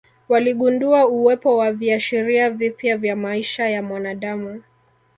Waligundua 0.29 1.07
uwepo 1.07 1.57
wa 1.57 1.73
viashiria 1.73 2.49
vipya 2.49 2.97
vya 2.97 3.15
maisha 3.15 3.69
ya 3.69 3.83
mwanadamu 3.83 4.63